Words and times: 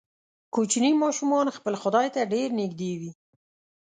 کوچني 0.53 0.91
ماشومان 1.03 1.47
خپل 1.57 1.73
خدای 1.81 2.07
ته 2.15 2.21
ډیر 2.33 2.49
نږدې 2.59 2.91
وي. 2.99 3.11